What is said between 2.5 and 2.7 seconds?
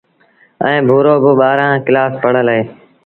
اهي۔